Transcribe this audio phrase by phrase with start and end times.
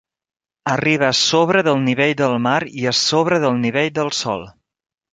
[0.75, 4.53] Arriba a sobre del nivell del mar i a sobre del nivell del sòl.